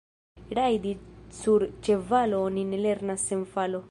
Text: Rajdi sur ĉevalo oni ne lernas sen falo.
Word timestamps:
Rajdi 0.59 0.93
sur 1.41 1.67
ĉevalo 1.89 2.41
oni 2.49 2.67
ne 2.73 2.83
lernas 2.87 3.29
sen 3.33 3.47
falo. 3.55 3.85